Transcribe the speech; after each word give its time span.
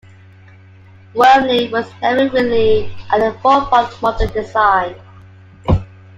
Wormley 1.13 1.69
was 1.69 1.85
never 2.01 2.27
really 2.31 2.85
at 3.11 3.19
the 3.19 3.37
forefront 3.39 3.93
of 3.93 4.01
Modern 4.01 4.31
design. 4.33 4.95